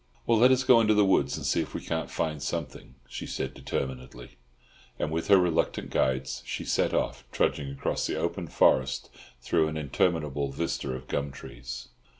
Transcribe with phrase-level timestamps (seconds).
[0.25, 3.27] "Well, let us go into the woods and see if we can't find something," she
[3.27, 4.37] said determinedly;
[4.97, 9.11] and with her reluctant guides she set off, trudging across the open forest
[9.41, 11.89] through an interminable vista of gum trees.